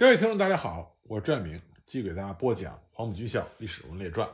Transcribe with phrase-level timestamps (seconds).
[0.00, 4.26] 各位听众，大家好，我是拽明，继续给大家播讲《黄埔军校历史人列传》。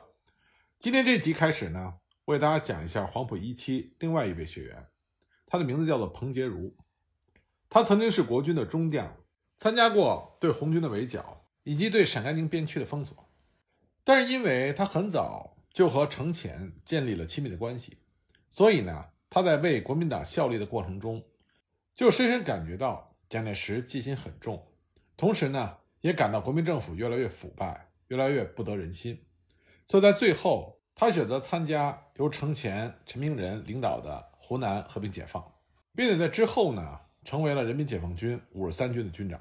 [0.79, 4.87] 今天这集开始呢，我给大家讲一下黄埔一期另外一位学员，
[5.45, 6.73] 他的名字叫做彭杰如。
[7.69, 9.17] 他曾经是国军的中将，
[9.57, 13.29] 参加过对红军的围剿以及对陕甘宁边区的封锁。
[14.05, 17.99] 但是因为他很早就和程潜建立了亲密的关系，
[18.51, 21.25] 所以呢，他在为国民党效力的过程中，
[21.93, 24.65] 就深深感觉到蒋介石戒心很重。
[25.17, 29.25] 同时呢，也感到国民政府越来越腐败，越来越不得人心，
[29.87, 35.43] 所以在最后，他选择参加由程潜、陈明仁领导的湖南和平解放，
[35.95, 39.41] 并且在之后呢，成为了人民解放军五十三军的军长。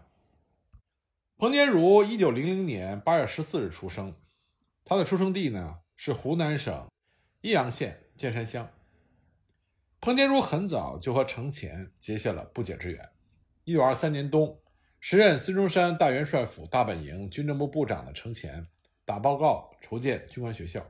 [1.37, 4.15] 彭杰如一九零零年八月十四日出生，
[4.85, 6.87] 他的出生地呢是湖南省
[7.41, 8.69] 益阳县建山乡。
[9.99, 13.09] 彭杰如很早就和程潜结下了不解之缘。
[13.65, 14.57] 一九二三年冬。
[15.07, 18.65] 时任孙中山大元帅府大本营军政部部长的程潜
[19.05, 20.83] 打报告筹建军官学校，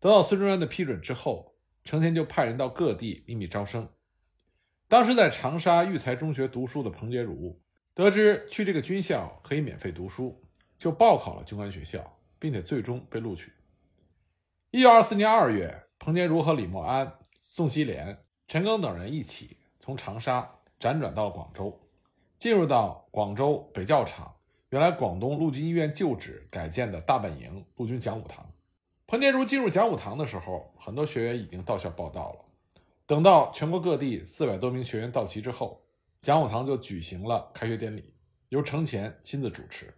[0.00, 3.86] 得到孙中山的批准之后，程潜就派人到各地秘密招生。
[4.88, 7.60] 当时在长沙育才中学读书的彭杰如，
[7.92, 10.42] 得知去这个军校可以免费读书，
[10.78, 13.52] 就报考了军官学校，并且最终被录取。
[14.70, 18.16] 一九二四年二月，彭杰如和李默安、宋希濂、
[18.48, 20.50] 陈赓等人一起从长沙
[20.80, 21.82] 辗转到了广州。
[22.36, 24.36] 进入到广州北教场，
[24.68, 28.52] 原来广东陆军医院旧址改建的大本营陆军讲武堂。
[29.06, 32.44] 彭建如进入讲武堂的时候，很多学员已经到校报道了。
[33.06, 35.82] 等到全国各地四百多名学员到齐之后，
[36.18, 38.12] 讲武堂就举行了开学典礼，
[38.50, 39.94] 由程潜亲自主持。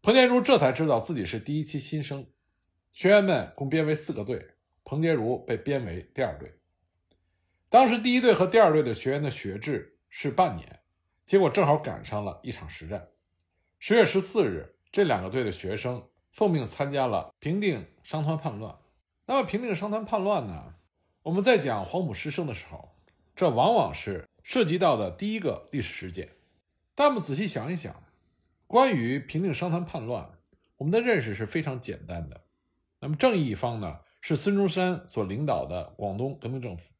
[0.00, 2.26] 彭建如这才知道自己是第一期新生。
[2.92, 6.54] 学员们共编为四个队，彭杰如被编为第二队。
[7.68, 10.81] 当时第一队和第二队的学员的学制是半年。
[11.24, 13.08] 结果正好赶上了一场实战。
[13.78, 18.76] 十月十四日，这两个队的学生奉命参加了平定商团叛乱。
[19.26, 20.74] 那么，平定商团叛乱呢？
[21.22, 22.96] 我们在讲黄埔师生的时候，
[23.36, 26.30] 这往往是涉及到的第一个历史事件。
[26.94, 28.02] 但我们仔细想一想，
[28.66, 30.30] 关于平定商团叛乱，
[30.76, 32.44] 我们的认识是非常简单的。
[33.00, 36.90] 那么，正义一方呢，是孙中山所领导的广东革命政府；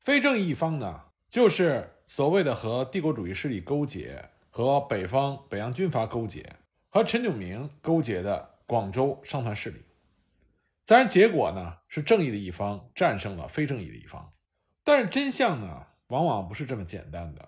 [0.00, 6.56] 非正义一方呢，就是所谓的和帝国主义势力勾结，和北方北洋军阀勾结，
[6.88, 9.84] 和陈炯明勾结的广州商团势力，
[10.82, 14.32] 自然结果呢是正义的一方战胜了非正义的一方。
[14.82, 17.46] 但是真相呢往往不是这么简单的。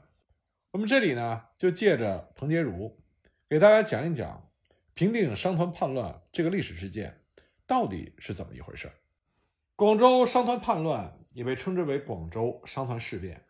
[0.72, 3.00] 我们这里呢就借着彭杰如，
[3.48, 4.47] 给大家讲一讲
[4.92, 7.19] 平定商团叛乱这个历史事件
[7.66, 8.92] 到底是怎么一回事。
[9.75, 13.42] 广州商团叛乱也被称之为广州商团事变。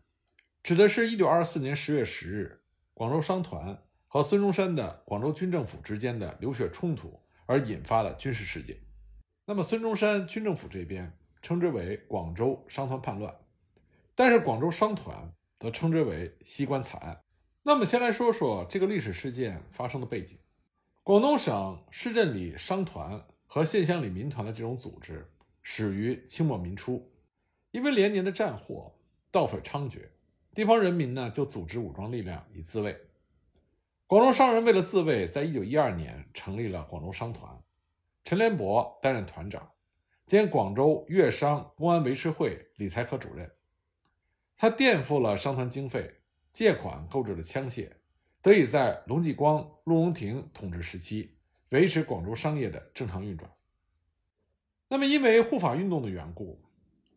[0.63, 2.61] 指的是1924年10月10日，
[2.93, 8.77] 广州商团和孙中山的广州军政府之间的流血冲突而引发的军事事件。
[9.47, 11.11] 那么，孙中山军政府这边
[11.41, 13.35] 称之为广州商团叛乱，
[14.15, 17.19] 但是广州商团则称之为西关惨案。
[17.63, 20.39] 那么，先来说说这个历史事件发生的背景。
[21.03, 25.27] 广东省市镇里商团和县乡里民团的这种组织
[25.63, 27.11] 始于清末民初，
[27.71, 28.95] 因为连年的战祸，
[29.31, 30.07] 盗匪猖獗。
[30.53, 32.99] 地方人民呢，就组织武装力量以自卫。
[34.07, 37.57] 广州商人为了自卫，在一九一二年成立了广州商团，
[38.25, 39.71] 陈连伯担任团长，
[40.27, 43.49] 兼广州粤商公安维持会理财科主任。
[44.57, 46.13] 他垫付了商团经费，
[46.53, 47.89] 借款购置了枪械，
[48.43, 51.37] 得以在龙继光、陆荣廷统治时期
[51.69, 53.49] 维持广州商业的正常运转。
[54.89, 56.61] 那么，因为护法运动的缘故。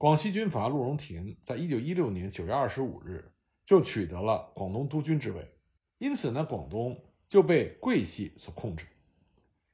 [0.03, 3.31] 广西军阀陆荣廷在一九一六年九月二十五日
[3.63, 5.49] 就取得了广东督军之位，
[5.97, 8.85] 因此呢，广东就被桂系所控制，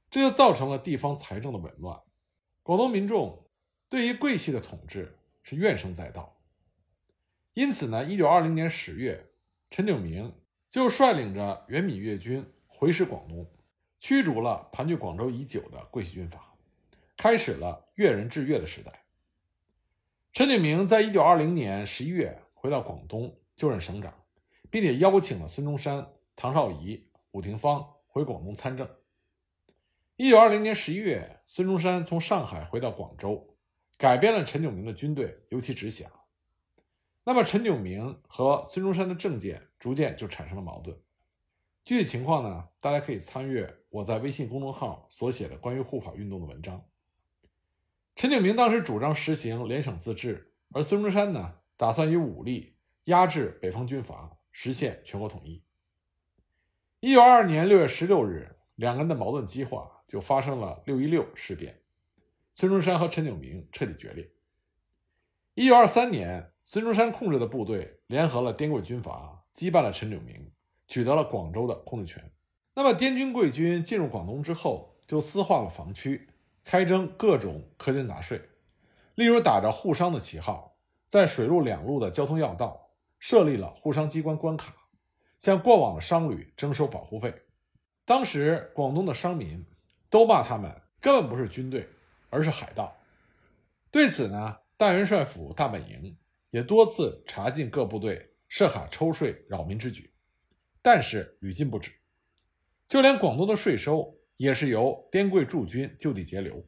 [0.07, 1.99] 这就造成了地方财政的紊乱。
[2.61, 3.43] 广东民众
[3.89, 6.37] 对于桂系的统治是怨声载道，
[7.55, 9.31] 因此呢，一九二零年十月，
[9.71, 10.31] 陈炯明
[10.69, 13.49] 就率领着原闽粤军回师广东，
[13.99, 16.53] 驱逐了盘踞广州已久的桂系军阀，
[17.17, 18.93] 开始了粤人治粤的时代。
[20.39, 24.23] 陈炯明在一九二零年十一月回到广东就任省长，
[24.69, 28.89] 并且邀请了孙中山、唐绍仪、伍廷芳回广东参政。
[30.15, 33.57] 一九二零年十一月，孙中山从上海回到广州，
[33.97, 36.09] 改编了陈炯明的军队，由其直辖。
[37.25, 40.97] 那么，陈炯明和孙中山的政见逐渐就产生了矛盾。
[41.83, 46.81] 具体情况呢，大家可以参阅我在微信公众号所写的关于护法运动的文章。
[48.19, 52.75] 陈炯明当时主张实行联省自治，而孙中山呢，打算以武力
[53.05, 55.63] 压制北方军阀，实现全国统一。
[56.99, 61.79] 一九二二年六月十六日，两个人的矛盾激化，就发生了六一六事变，
[62.53, 64.29] 孙中山和陈炯明彻底决裂。
[65.53, 70.51] 一九二三年，孙中山控制的部队联合了滇桂军阀，击败了陈炯明，
[70.89, 72.29] 取得了广州的控制权。
[72.75, 76.28] 那么，滇军贵军进入广东之后，就私划了防区，
[76.69, 78.39] 开征各种苛捐杂税，
[79.15, 80.77] 例如打着沪商的旗号，
[81.07, 84.71] 在水陆两路的交通要道设立了沪商机关关卡，
[85.39, 87.33] 向过往的商旅征收保护费。
[88.05, 89.65] 当时，广东的商民
[90.11, 90.71] 都骂他们
[91.01, 91.89] 根本不是军队，
[92.29, 92.95] 而是海盗。
[93.89, 94.55] 对此呢？
[94.77, 96.15] 大元帅府大本营
[96.51, 100.13] 也多次查禁各部队设卡抽税扰民之举，
[100.83, 101.91] 但是屡禁不止。
[102.85, 106.65] 就连广东的税收也是由滇桂驻军就地截留。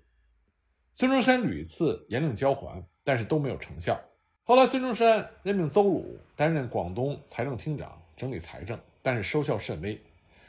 [0.91, 3.97] 孙中山屡次严令交还，但是都没有成效。
[4.43, 9.97] 后来，孙中山任命邹鲁担任广东财政厅长，整理财政，但是收效甚微，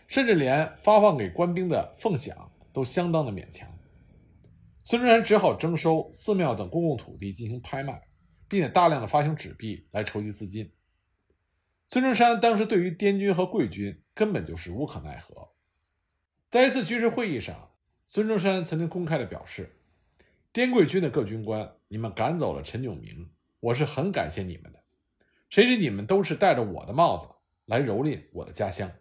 [0.08, 2.34] 甚至连发放给官兵的俸饷
[2.72, 3.68] 都相当的勉强。
[4.82, 8.02] 孙中山只好征收寺庙等公共土地进行拍卖，
[8.48, 10.68] 并且大量的发行纸币来筹集资金。
[11.86, 15.48] 孙中山当时对于滇军和桂军根本就是无可奈何。
[16.52, 17.70] 在一次军事会议上，
[18.10, 19.74] 孙中山曾经公开的表示
[20.52, 24.84] ：“滇桂军的各军官，你们赶走了陈炯明，我是很感谢你们的。
[25.48, 27.26] 谁知你们都是戴着我的帽子
[27.64, 28.92] 来蹂躏我的家乡。”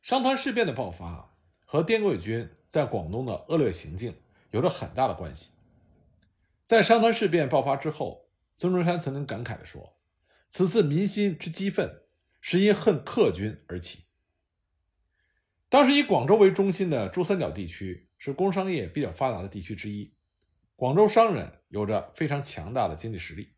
[0.00, 1.36] 商团事变的爆发
[1.66, 4.16] 和滇桂军在广东的恶劣行径。
[4.52, 5.50] 有着很大的关系。
[6.62, 9.98] 在商团事变爆发之后，孙中山曾经感慨地说
[10.48, 12.00] ：“此次民心之激愤，
[12.40, 14.04] 是因恨客军而起。”
[15.74, 20.14] 当时以广州为中心的珠三角地区是工商业比较发达的地区之一，
[20.76, 23.48] 广州商人有着非常强大的经济实力，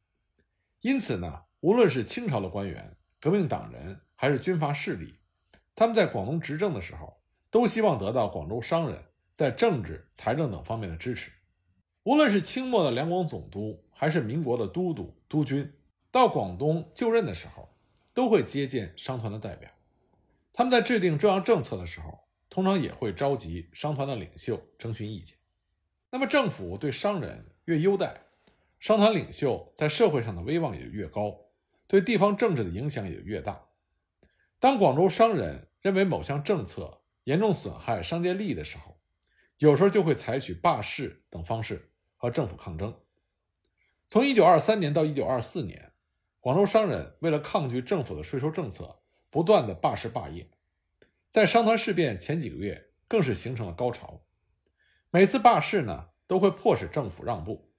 [0.80, 5.16] 因此呢，无论是清朝的官员、革命党人还是军阀势力，
[5.74, 7.20] 他们在广东执政的时候，
[7.50, 8.98] 都希望得到广州商人。
[9.34, 11.30] 在政治、财政等方面的支持，
[12.04, 15.70] 无论是清末的两广总督，还是民国的都督、督军，
[16.10, 17.68] 到广东就任的时候，
[18.14, 19.68] 都会接见商团的代表。
[20.56, 22.19] 他们在制定重要政策的时候，
[22.49, 25.37] 通常也会召集商团的领袖征询意见。
[26.08, 28.23] 那么，政府对商人越优待，
[28.81, 31.37] 商团领袖在社会上的威望也就越高，
[31.87, 33.67] 对地方政治的影响也就越大。
[34.58, 38.97] 当广州商人认为某项政策严重损害商界利益的时候，
[39.59, 42.99] 有时候就会采取罢市等方式和政府抗争。
[44.09, 45.93] 从一九二三年到一九二四年，
[46.41, 49.00] 广州商人为了抗拒政府的税收政策，
[49.37, 50.49] 不断的罢市罢业。
[51.29, 54.23] 在商团事变前几个月，更是形成了高潮。
[55.11, 57.71] 每次罢市呢，都会迫使政府让步，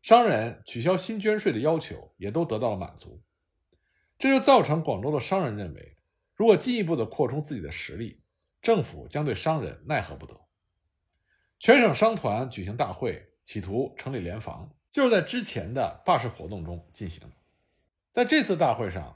[0.00, 3.22] 商人取消新捐税的要求也都得到了满足。
[4.16, 5.98] 这就造成广州的商人认为，
[6.34, 8.22] 如果进一步的扩充自己的实力，
[8.62, 10.34] 政府将对商人奈何不得。
[11.58, 17.30] 全省商团举行大会，企图成立联防，就是在之前的罢市活动中进行。
[18.10, 19.14] 在这次大会上，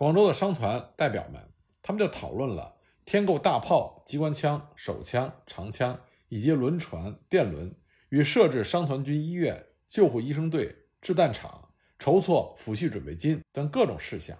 [0.00, 1.46] 广州的商团代表们，
[1.82, 2.74] 他们就讨论了
[3.04, 6.00] 添购大炮、机关枪、手枪、长枪
[6.30, 7.70] 以及轮船、电轮，
[8.08, 11.68] 与设置商团军医院、救护医生队、制弹厂、
[11.98, 14.38] 筹措抚恤准备金等各种事项，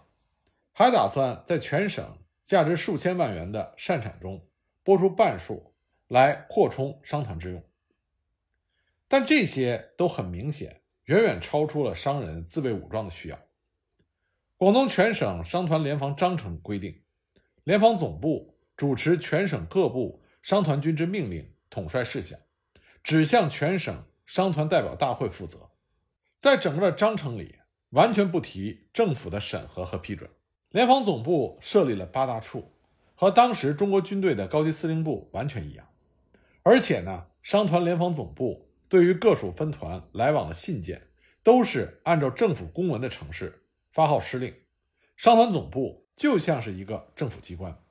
[0.72, 2.16] 还打算在全省
[2.46, 4.42] 价值数千万元的善产中
[4.82, 5.74] 拨出半数。
[6.08, 7.62] 来扩充商团之用，
[9.06, 13.38] 但这些都很明显，远远超出了商人自卫武装的需要。
[14.60, 17.00] 广东全省商团联防章程规定，
[17.64, 22.38] 联防总部主持全省各部商团军之命令、统帅事项，
[23.02, 25.70] 只向全省商团代表大会负责。
[26.36, 27.54] 在整个的章程里，
[27.92, 30.28] 完全不提政府的审核和批准。
[30.68, 32.70] 联防总部设立了八大处，
[33.14, 35.88] 和当时中国军队的高级司令部完全一样。
[36.62, 41.00] 而且呢，商团联防总部对于各属分团来往的信件，
[41.42, 43.59] 都是按照政府公文的程式
[44.00, 44.54] 发号施令。
[45.14, 47.84] 商团总部就像是一个政府机关。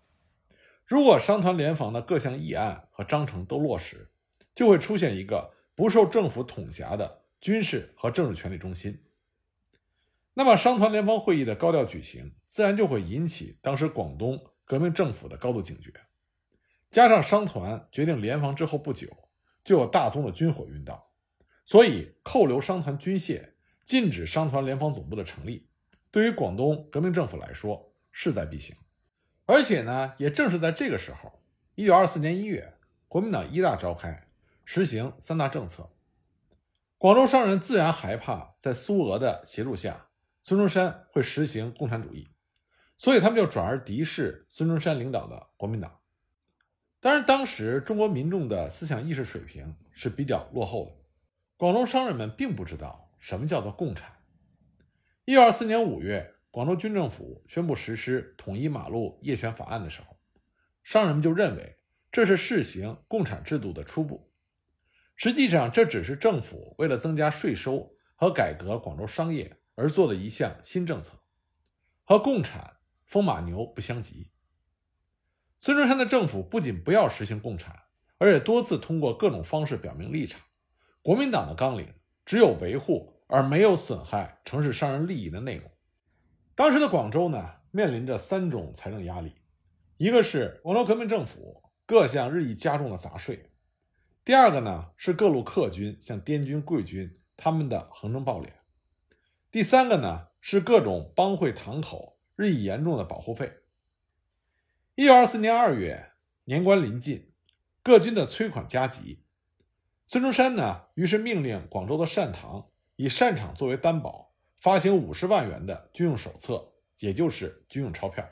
[0.87, 4.09] 如果商团联防的各项议案和章程都落实，
[4.55, 9.03] 就会出现一个不受政府统辖的军事和政治权力中心。
[10.33, 15.93] 那么，商团联防会议的高调举行，自然就会引起当时广东革命政府的高度警觉。
[16.89, 19.07] 加上商团决定联防之后不久，
[19.63, 21.11] 就有大宗的军火运到，
[21.65, 23.51] 所以扣留商团军械，
[23.85, 25.68] 禁止商团联防总部的成立，
[26.11, 28.75] 对于广东革命政府来说势在必行。
[29.45, 31.41] 而且呢，也正是在这个时候，
[31.75, 32.75] 一九二四年一月，
[33.07, 34.27] 国民党一大召开，
[34.63, 35.89] 实行三大政策。
[36.97, 40.09] 广州商人自然害怕在苏俄的协助下，
[40.41, 42.29] 孙中山会实行共产主义，
[42.97, 45.99] 所以他们就转而敌视孙中山领导的国民党。
[46.99, 50.91] 当然，当时中国民众的思想意识水平是比较落后的，
[51.55, 54.18] 广州商人们并不知道什么叫做共产。
[55.29, 60.17] 一九二四年五月，广州军政府宣布实施统一马路业权法案的时候，
[60.81, 61.77] 商人们就认为
[62.11, 64.33] 这是试行共产制度的初步。
[65.15, 71.19] 实际上，这只是政府为了增加税收和改革广州商业而做的一项新政策，
[72.03, 74.31] 和共产风马牛不相及。
[75.59, 77.79] 孙中山的政府不仅不要实行共产，
[78.17, 80.41] 而且多次通过各种方式表明立场。
[81.03, 81.93] 国民党的纲领
[82.25, 85.69] 只有维护而没有损害城市商人利益的内容。
[86.55, 89.35] 当时的广州呢，面临着三种财政压力：
[89.97, 93.37] 一个是网络革命政府各项日益加重的杂税；
[94.25, 98.49] 第二个呢是各路客军像滇军、桂军他们的横征暴敛；
[99.51, 103.53] 第三个呢是各种帮会堂口日益严重的保护费。
[104.95, 106.13] 一九二四年二月，
[106.45, 107.31] 年关临近，
[107.83, 109.23] 各军的催款加急。
[110.07, 112.67] 孙中山呢，于是命令广州的善堂
[113.01, 118.27] 以善场作为担保，发行五十万元的军用手册，也就是军用钞票。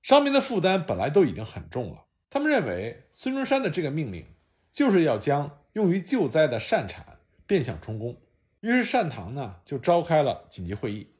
[0.00, 4.24] 商民的负担本来都已经很重了，他们认为孙中山的这个命令
[4.72, 8.18] 就是要将用于救灾的善产变相充公。
[8.60, 11.14] 于是善堂呢就召开了紧急会议，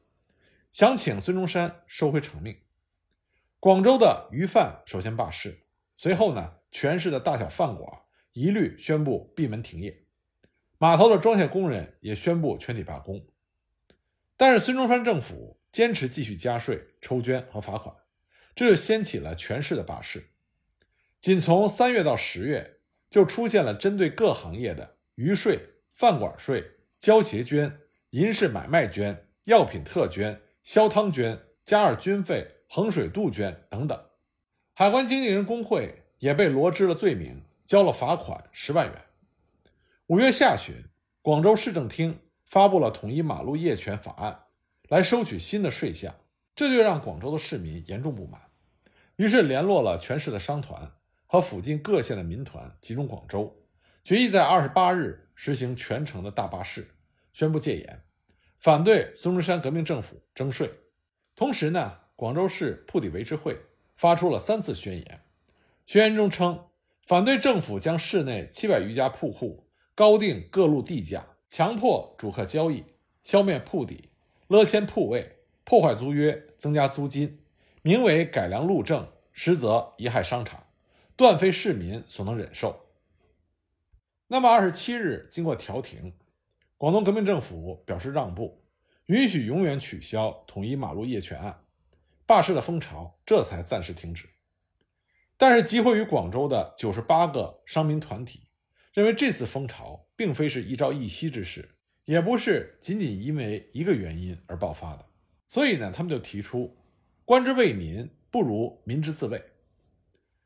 [0.72, 2.56] 想请孙中山收回成命。
[3.60, 5.66] 广州的鱼贩首先罢市，
[5.98, 8.00] 随后呢，全市的大小饭馆
[8.32, 10.03] 一律宣布闭门停业，
[10.84, 13.24] 码头的装卸工人也宣布全体罢工。
[14.36, 17.96] 但是孙中山政府坚持继续加税、抽捐和罚款，
[18.54, 20.28] 这就掀起了全市的罢市。
[21.20, 25.58] 仅从三月到十月，就出现了针对各行业的鱼税、
[25.94, 26.62] 饭馆税、
[26.98, 27.78] 交鞋捐、
[28.10, 32.46] 银饰买卖捐、药品特捐、销汤捐、加二军费。
[32.68, 33.98] 衡水杜鹃等等，
[34.74, 39.03] 海关经纪人工会也被罗织了罪名，交了罚款十万元。
[40.08, 40.84] 五月下旬，
[41.22, 44.38] 广州市政厅发布了统一马路业权法案，
[44.90, 46.14] 来收取新的税项，
[46.54, 48.42] 这就让广州的市民严重不满，
[49.16, 50.92] 于是联络了全市的商团
[51.26, 53.64] 和附近各县的民团，集中广州，
[54.04, 56.86] 决议在二十八日实行全城的大罢市，
[57.32, 58.02] 宣布戒严，
[58.58, 60.70] 反对孙中山革命政府征税，
[61.34, 62.00] 同时呢。
[62.16, 63.58] 广州市铺底维持会
[63.96, 65.24] 发出了三次宣言，
[65.84, 66.68] 宣言中称，
[67.02, 69.63] 反对政府将市内七百余家铺户
[69.94, 72.84] 高定各路地价，强迫主客交易，
[73.22, 74.10] 消灭铺底，
[74.48, 77.40] 勒迁铺位，破坏租约，增加租金，
[77.82, 80.66] 名为改良路政，实则贻害商场，
[81.14, 82.86] 断非市民所能忍受。
[84.26, 86.14] 那么二十七日经过调停，
[86.76, 88.64] 广东革命政府表示让步，
[89.06, 91.60] 允许永远取消统一马路业权案。
[92.26, 94.28] 罢市的风潮这才暂时停止，
[95.36, 98.48] 但是集会于广州的九十八个商民团体
[98.94, 101.68] 认为这次风潮并非是一朝一夕之事，
[102.04, 105.04] 也不是仅仅因为一个原因而爆发的，
[105.48, 106.76] 所以呢，他们就提出
[107.26, 109.42] “官之为民，不如民之自卫”。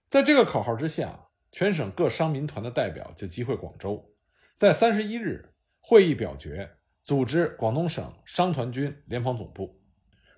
[0.09, 4.15] 在这个口号之下，全省各商民团的代表就集会广州，
[4.55, 6.71] 在三十一日会议表决，
[7.03, 9.79] 组织广东省商团军联防总部。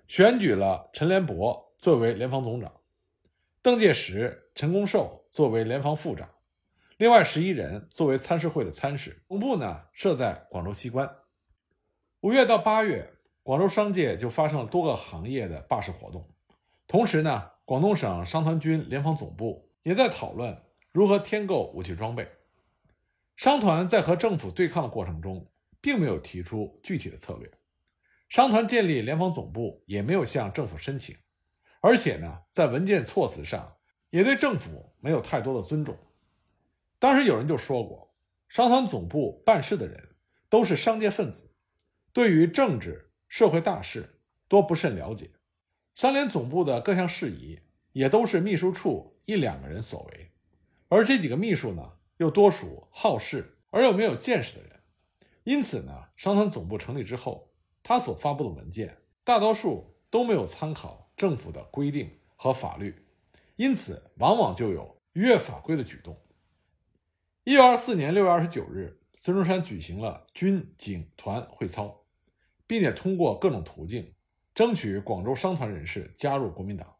[0.05, 2.81] 选举了陈连博作为联防总长，
[3.61, 6.29] 邓介石、陈公寿作为联防副长，
[7.01, 9.23] 另外十一人作为参事会的参事。
[9.27, 11.11] 总部呢设在广州西关。
[12.19, 16.29] 五月到八月，广州商界就发生了多个行业的罢市活动。
[16.87, 20.55] 同时呢，广东省商团军联防总部也在讨论
[20.91, 22.29] 如何添购武器装备。
[23.35, 27.49] 商团在和政府对抗的过程中，并没有提出具体的策略。
[28.29, 31.15] 商团建立联防总部也没有向政府申请，
[31.81, 33.75] 而且呢，在文件措辞上
[34.11, 35.97] 也对政府没有太多的尊重。
[37.01, 38.13] 当时有人就说过，
[38.47, 40.09] 商团总部办事的人
[40.49, 41.49] 都是商界分子，
[42.13, 45.31] 对于政治社会大事多不甚了解。
[45.95, 47.59] 商联总部的各项事宜
[47.93, 50.31] 也都是秘书处一两个人所为，
[50.89, 54.83] 而这几个秘书呢，又多属好事而又没有见识的人，
[55.43, 57.47] 因此呢，商团总部成立之后。
[57.83, 63.07] 他所发布的文件大多数都没有参考政府的规定和法律，
[63.55, 66.15] 因此往往就有越法规的举动。
[67.43, 72.05] 一九二四年六月二十九日，孙中山举行了军警团会操，
[72.67, 74.13] 并且通过各种途径
[74.53, 76.97] 争取广州商团人士加入国民党，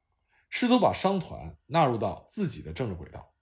[0.49, 3.35] 试图把商团纳入到自己的政治轨道，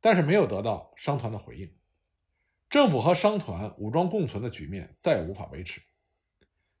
[0.00, 1.70] 但是没有得到商团的回应。
[2.70, 5.82] 政府和商团武装共存的局面再也无法维持。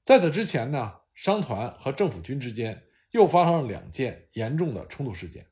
[0.00, 5.46] 在此之前呢，商团和政府军之间又发生了两件严重的冲突事件。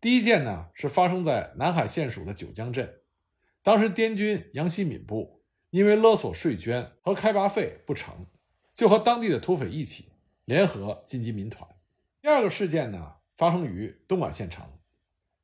[0.00, 3.00] 第一件呢是发生在南海县属的九江镇，
[3.68, 8.24] 当时滇军杨希敏部因为勒索税捐和开拔费不成，
[8.72, 10.06] 就和当地的土匪一起
[10.46, 11.68] 联合进击民团。
[12.22, 14.64] 第二个事件呢发生于东莞县城，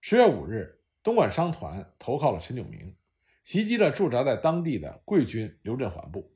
[0.00, 2.96] 十月五日，东莞商团投靠了陈炯明，
[3.42, 6.34] 袭击了驻扎在当地的桂军刘振环部。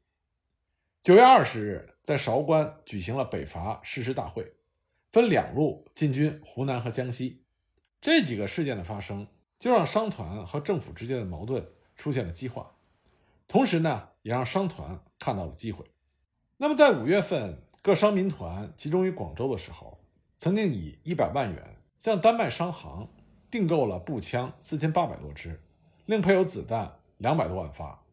[1.01, 4.53] 九月二十日，在韶关举行了北伐誓师大会，
[5.11, 7.45] 分两路进军湖南和江西。
[7.99, 9.27] 这几个事件的发生，
[9.59, 11.67] 就让商团和政府之间的矛盾
[11.99, 12.75] 出现了激化，
[13.47, 15.85] 同时呢，也让商团看到了机会。
[16.57, 20.01] 那么，在五月份各商民团集中于广州的时候，
[20.39, 23.09] 曾经以一百万元向丹麦商行
[23.51, 25.61] 订购了步枪四千八百多支，
[26.07, 28.05] 另配有子弹两百多万发，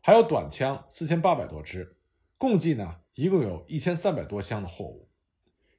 [0.00, 1.96] 还有短枪四千八百多支。
[2.38, 5.08] 共计呢，一共有一千三百多箱的货物，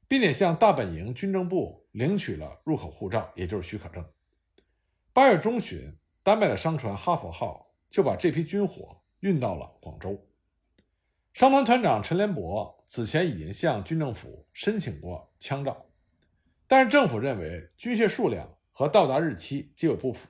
[0.08, 4.04] 并且向大本营军政部领取了入口护照，也就是许可证。
[5.14, 5.96] 八月中旬，
[6.28, 10.28] 丹麦的商船“哈佛号”就把这批军火运到了广州。
[11.34, 15.86] 商团团长陈连博此前已经向军政府申请过枪照，
[16.68, 20.28] 但是政府认为军械数量和到达日期皆有不符。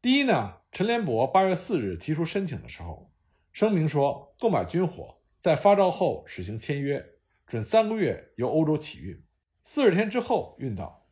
[0.00, 3.12] 第一呢，陈连博八月四日提出申请的时候，
[3.52, 5.18] 声明说购买军火。
[5.36, 7.04] 在发照后实行签约，
[7.46, 9.22] 准三个月由欧洲起运，
[9.62, 11.06] 四十天之后运到。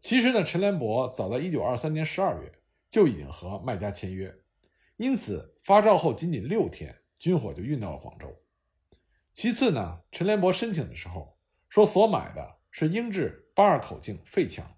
[0.00, 2.50] 其实呢，陈连博早在一九二三年十二月
[2.88, 4.34] 就已经和卖家签约，
[4.96, 8.34] 因此发照后仅仅六天，军火就运到了广州。
[9.32, 11.38] 其次呢，陈连博申请的时候
[11.68, 14.76] 说所买的是英制八二口径废枪，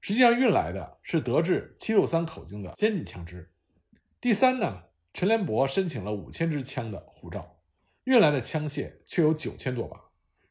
[0.00, 3.52] 实际上运来的是德制七六三口径的先进枪支。
[4.20, 7.56] 第三呢，陈连博申请了五千支枪的护照。
[8.04, 10.00] 运来的枪械却有九千多把，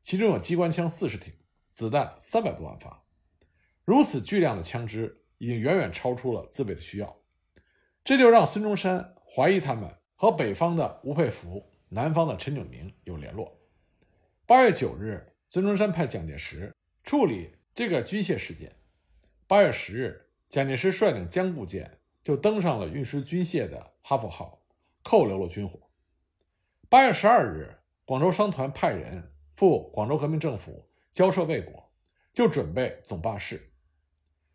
[0.03, 1.34] 其中有机关枪四十挺，
[1.72, 3.03] 子弹三百多万发。
[3.84, 7.19] 如此巨量的枪支，已经远远超出了自卫的需要。
[8.03, 13.60] 这就让孙中山怀疑他们和北方的吴佩孚、南方的陈炯明有联络。
[14.45, 16.73] 八月九日，孙中山派蒋介石
[17.04, 18.75] 处理这个军械事件。
[19.47, 24.63] 八月十日，蒋介石率领江固舰就登上了运输军械的哈佛号，
[25.04, 25.80] 扣留了军火。
[26.89, 31.91] 八月十二日，广州商团派人赴广州革命政府交涉未果，
[32.34, 33.71] 就准备总罢市。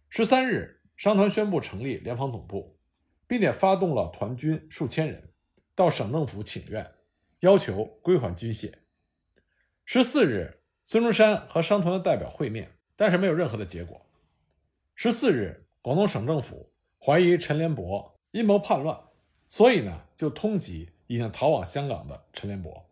[0.09, 2.79] 十三日，商团宣布成立联防总部，
[3.27, 5.33] 并且发动了团军数千人
[5.75, 6.91] 到省政府请愿，
[7.41, 8.73] 要求归还军械。
[9.85, 14.05] 十四日，孙中山和商团的代表会面，但是没有任何的结果。
[14.95, 18.99] 十四日，广东省政府怀疑陈联博阴谋叛乱，
[19.49, 20.89] 所以呢，就通缉。
[21.07, 22.89] 已经逃往香港的陈连博，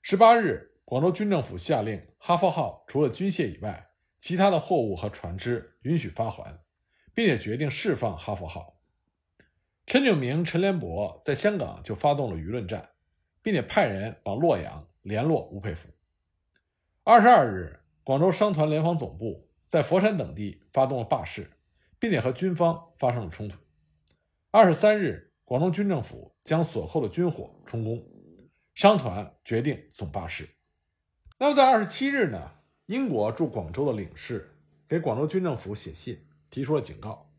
[0.00, 6.56] 十八日，广州军政府下令，哈佛号除了军械以外，其他的货物和船只允许发还，
[7.16, 8.76] 并且决定释放哈佛号。
[9.86, 12.90] 陈炯明、陈连博在香港就发动了舆论战，
[13.40, 15.88] 并且派人往洛阳联络吴佩孚。
[17.02, 21.50] 二十二日，广州商团联防总部在佛山等地发动了罢市，
[21.98, 23.58] 并且和军方发生了冲突。
[24.50, 25.24] 二十三日。
[25.48, 28.04] 广东军政府将所扣的军火充公，
[28.74, 30.48] 商团决定总罢市。
[31.38, 32.50] 那么在二十七日呢？
[32.86, 37.30] 英国驻广州的领事给广州军政府写信，提出了警告，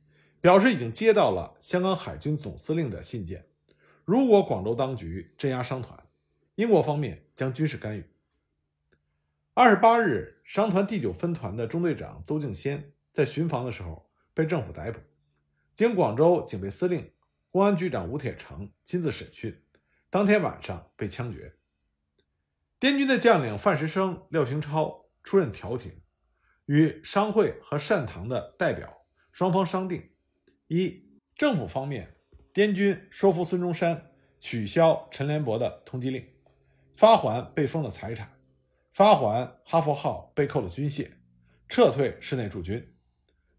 [0.41, 3.45] 表示已经接到了香港海军总司令的信件，
[4.05, 6.07] 如果广州当局镇压商团，
[6.55, 8.05] 英国方面将军事干预。
[9.53, 14.99] 二十八日，商团第九分团的中队长邹敬先在巡防的时候被政府逮捕，
[15.73, 17.11] 经广州警备司令。
[17.49, 19.63] 公安局长吴铁城亲自审讯，
[20.11, 21.55] 当天晚上被枪决。
[22.77, 25.99] 滇军的将领范石生、廖廷超出任调停，
[26.65, 28.96] 与商会和善堂的代表
[29.37, 30.01] 双方商定：
[30.65, 30.99] 一、
[31.35, 32.15] 政府方面，
[32.53, 36.27] 滇军说服孙中山取消陈连博的通缉令，
[36.95, 38.27] 发还被封的财产，
[38.93, 41.11] 发还哈佛号被扣的军械，
[41.69, 42.81] 撤退室内驻军；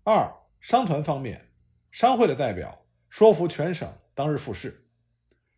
[0.03, 1.53] 二、商团方面，
[1.93, 2.85] 商会的代表。
[3.09, 4.89] 说服全省当日复试，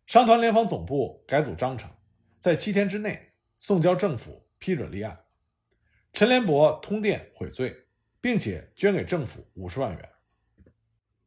[0.07, 1.91] 商团联防总部改组章程，
[2.39, 5.19] 在七天之内送交政府批准立案。
[6.13, 7.75] 陈连博通电悔罪，
[8.21, 10.09] 并且捐给政府五十万元。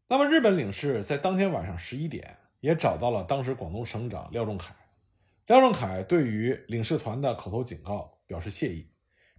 [0.07, 4.75] 那么，日本领事在当天晚上十一点也找到了当时广东省长廖仲恺。
[5.47, 8.89] 廖仲恺对于领事团的口头警告表示谢意，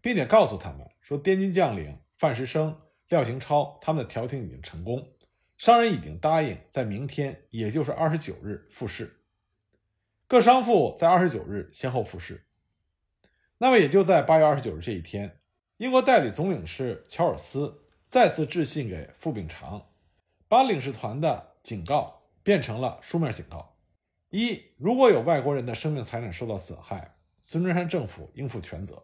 [0.00, 5.12] 并且告诉他们说，滇军将领范石生、廖行超他们的调停已经成功。
[5.56, 9.20] 商人已经答应在明天，也就是二十九日复试。
[10.26, 12.44] 各商埠在二十九日先后复试。
[13.58, 15.38] 那么也就在八月二十九日这一天，
[15.78, 19.88] 英国代理总领事乔尔斯再次致信给傅秉常，
[20.46, 23.76] 把领事团的警告变成了书面警告：
[24.30, 28.94] 一，如果有外国人的生命财产受到损害，孙中山政府应负全责；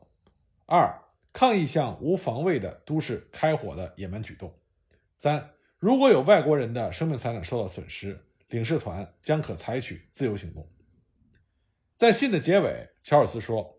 [0.66, 0.96] 二，
[1.32, 4.50] 抗议向无防卫的都市开火的野蛮举动；
[5.16, 10.70] 三，如果有外国人的生命财产受到损失，领事团将可采取自由行动。
[11.96, 13.78] 在信的结尾，乔尔斯说：“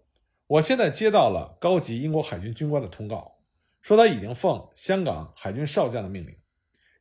[0.51, 3.37] 我现在接到了高级英国海军军官的通告，
[3.81, 6.35] 说他已经奉香港海军少将的命令，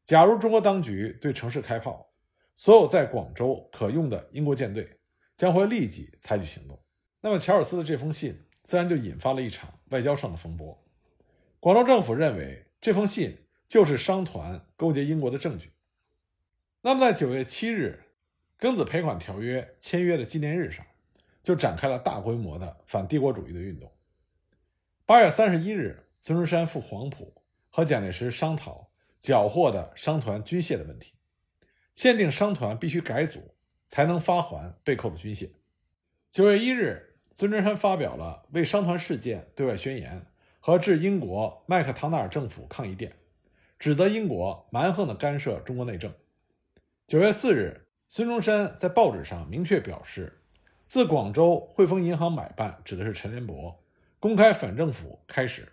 [0.04, 2.12] 假如中国当局对城市开炮，
[2.54, 5.00] 所有在广州可用的英国舰队
[5.34, 6.80] 将会立即采取行动。”
[7.22, 10.80] 那么，乔尔斯的这封信自然就引发了一场外交上的风波。
[11.58, 13.36] 广州政府认为这封信
[13.66, 15.72] 就是商团勾结英国的证据。
[16.82, 18.04] 那么，在九月七日，
[18.60, 20.86] 庚子赔款条约签约的纪念日上。
[21.42, 23.90] 就展开了大规模的反帝国主义的运动。
[25.06, 31.14] 八月三十一日，孙中山赴黄埔和蒋介石商讨缴获的商团军械的问题，
[31.94, 33.54] 限定商团必须改组
[33.86, 35.50] 才能发还被扣的军械。
[36.30, 40.26] 九月一日，孙中山发表了为商团事件对外宣言
[40.60, 43.16] 和致英国麦克唐纳尔政府抗议电，
[43.78, 46.12] 指责英国蛮横地干涉中国内政。
[47.06, 50.39] 九月四日，孙中山在报纸上明确表示。
[50.90, 53.80] 自广州汇丰银行买办指的是陈联博
[54.18, 55.68] 公开反政府开始，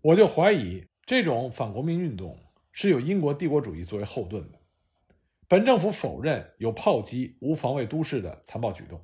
[0.00, 2.36] 我就怀疑这种反国民运动
[2.72, 4.58] 是有英国帝国主义作为后盾的。
[5.46, 9.00] 本政府否认有炮击无防卫都市的残暴举动，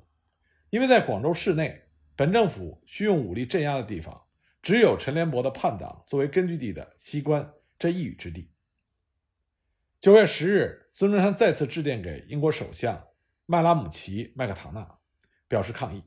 [0.71, 1.83] 因为在广州市内，
[2.17, 4.23] 本政府需用武力镇压的地方，
[4.61, 8.49] 只有陈联博的叛党作为根据地的西关这一隅之地。
[10.01, 13.07] 九月十日，孙中山再次致电给英国首相
[13.45, 14.97] 麦拉姆齐麦克唐纳。
[15.47, 16.03] 表示抗议，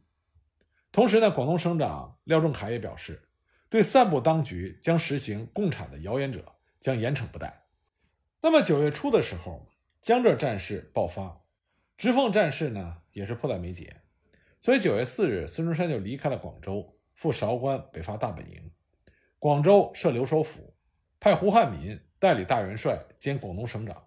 [0.91, 3.29] 同时呢，广东省长廖仲恺也表示，
[3.69, 7.67] 对散布当局将实行共产的谣言者将严惩不贷。
[8.41, 9.69] 那么九月初的时候，
[10.01, 11.41] 江浙战事爆发，
[11.97, 14.03] 直奉战事呢也是迫在眉睫，
[14.61, 18.73] 所以九月四日，孙中山就离开了广州，赴韶关北伐大本营，
[19.39, 20.75] 广州设留守府，
[21.21, 24.05] 派胡汉民代理大元帅兼广东省长。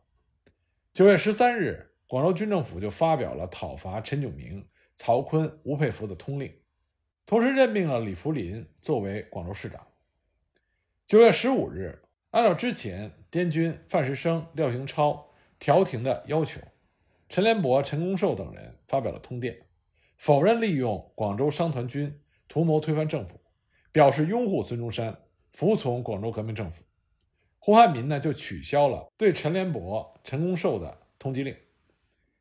[0.91, 4.67] 九月十三日，广州军政府就发表了讨伐陈炯明。
[4.95, 6.54] 曹锟、吴佩孚的通令，
[7.25, 9.88] 同时任命了李福林作为广州市长。
[11.06, 16.62] 九月十五日，按照之前滇军范石生、廖行超调停的要求，
[17.27, 19.58] 陈联博、陈公寿等人发表了通电，
[20.17, 23.39] 否认利用广州商团军图谋推翻政府，
[23.91, 25.17] 表示拥护孙中山，
[25.51, 26.84] 服从广州革命政府。
[27.58, 31.56] 胡汉民呢，就取消了对陈联博、陈公寿的通缉令。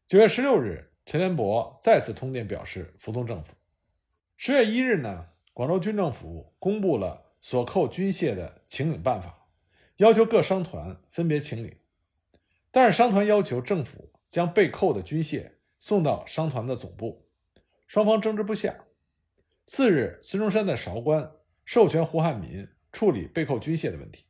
[0.06, 0.89] 九月十六日。
[1.10, 3.54] 陈连博再次通电表示服从政府。
[4.36, 9.48] 十月一日呢，广州军政府公布了所扣军械的请领办法，
[9.96, 11.76] 要求各商团分别请领，
[12.70, 17.26] 但是商团要求政府将被扣的军械送到商团的总部，
[17.88, 18.72] 双方争执不下。
[19.66, 21.32] 次日，孙中山在韶关
[21.64, 24.26] 授权胡汉民处理被扣军械的问题。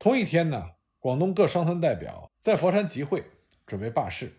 [0.00, 3.22] 同一天呢，广东各商团代表在佛山集会，
[3.64, 4.32] 准备罢市。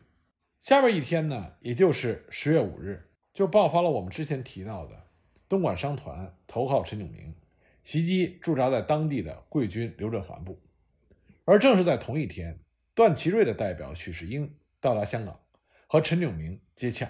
[0.60, 5.08] 下边一天呢，也就是十月五日，就爆发了我们之前提到的
[5.48, 7.36] 东莞商团投靠陈炯明，
[7.84, 10.60] 袭击驻扎在当地的桂军刘振环部。
[11.44, 12.60] 而正是在同一天，
[12.96, 15.40] 段祺瑞的代表许世英到达香港，
[15.86, 17.08] 和陈炯明接洽。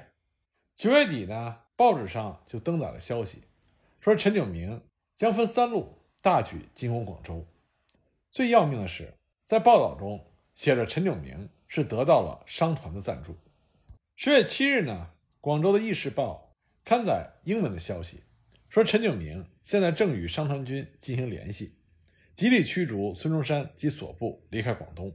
[0.75, 3.43] 九月底呢，报纸上就登载了消息，
[4.01, 4.81] 说陈炯明
[5.15, 7.47] 将分三路大举进攻广州。
[8.29, 9.13] 最要命的是，
[9.45, 13.35] 在报道中写着陈炯明是得到了商团的赞助。
[14.15, 15.09] 十月七日呢，
[15.41, 16.53] 广州的《议事报》
[16.87, 18.23] 刊载英文的消息，
[18.69, 21.75] 说陈炯明现在正与商团军进行联系，
[22.33, 25.13] 极力驱逐孙中山及所部离开广东。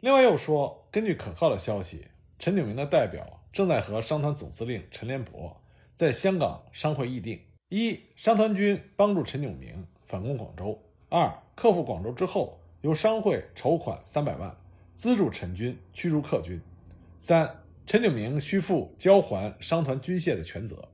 [0.00, 2.06] 另外又说，根据可靠的消息，
[2.38, 5.60] 陈炯明的代表正在和商团总司令陈连博
[5.92, 14.56] 在香港商会议定：一、商团军帮助陈炯明反攻广州；二、克复广州之后，由商会筹款三百万，
[14.98, 16.58] 资助陈军驱逐客军；
[17.20, 17.48] 三。
[17.86, 20.86] 陈炯明需负交还商团军械的全责。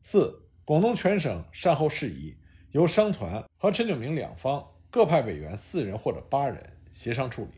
[0.00, 2.36] 四、广东全省善后事宜
[2.72, 7.50] 由商团和陈炯明两方各派委员四人或者八人协商处理。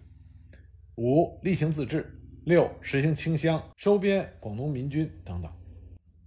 [0.95, 2.15] 五、例行自治。
[2.45, 5.53] 六、实行清乡、收编广东民军等等。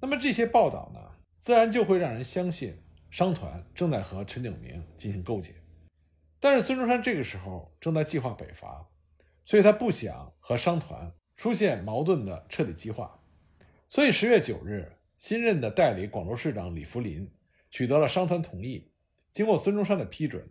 [0.02, 1.00] 那么这些报道呢，
[1.40, 2.76] 自然就会让人相信
[3.10, 5.54] 商团正在和陈炯明进行勾结。
[6.40, 8.86] 但是孙中山这个时候正在计划北伐，
[9.52, 11.12] 所以他不想和商团。
[11.36, 13.20] 出现矛盾的彻底激化，
[13.90, 17.30] 所以十月九日，新任的代理广州市长李福林
[17.70, 18.94] 取得了商团同意，
[19.30, 20.50] 经过孙中山的批准，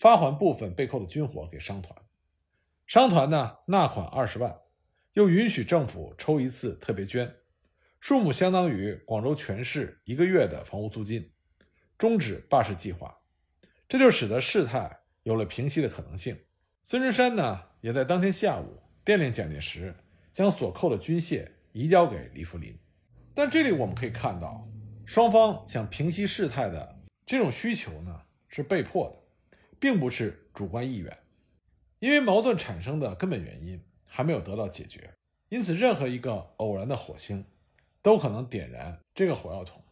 [0.00, 1.96] 发还部分被扣的军火给商团。
[2.88, 4.58] 商团呢纳款二十万，
[5.12, 7.32] 又允许政府抽一次特别捐，
[8.00, 11.30] 数目相当于广州全市一个月的房屋租金，
[11.96, 13.14] 终止罢市计划。
[13.86, 16.36] 这就使得事态有了平息的可能性。
[16.82, 19.94] 孙中山呢也在当天下午电令蒋介石
[20.32, 22.76] 将所扣的军械移交给李福林。
[23.34, 24.68] 但这里我们可以看到，
[25.06, 31.16] 双方想平息事态的这种需求呢是被迫的，并不是主观意愿。
[32.00, 35.14] 因为矛盾产生的根本原因还没有得到解决，
[35.48, 37.44] 因此任何一个偶然的火星
[38.02, 39.82] 都可能点燃这个火药桶。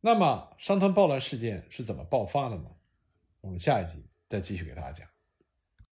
[0.00, 2.70] 那么商团暴乱事件是怎么爆发的呢？
[3.40, 5.08] 我们下一集再继续给大家讲。